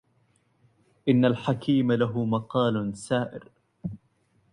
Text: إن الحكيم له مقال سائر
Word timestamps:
إن 1.09 1.25
الحكيم 1.25 1.91
له 1.91 2.25
مقال 2.25 2.97
سائر 2.97 3.49